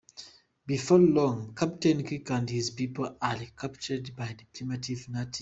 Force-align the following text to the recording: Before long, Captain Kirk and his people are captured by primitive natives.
Before 0.65 0.97
long, 0.97 1.53
Captain 1.53 2.03
Kirk 2.03 2.31
and 2.31 2.49
his 2.49 2.71
people 2.71 3.15
are 3.21 3.37
captured 3.55 4.15
by 4.15 4.35
primitive 4.51 5.07
natives. 5.09 5.39